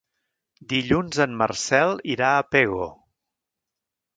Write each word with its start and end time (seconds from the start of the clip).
Dilluns 0.71 1.19
en 1.27 1.35
Marcel 1.41 1.93
irà 2.15 2.33
a 2.39 2.49
Pego. 2.55 2.89